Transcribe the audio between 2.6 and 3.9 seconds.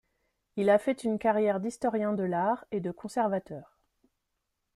et de conservateur.